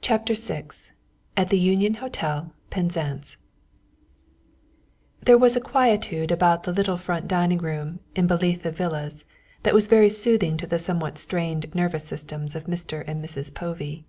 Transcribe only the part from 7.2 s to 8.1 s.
dining room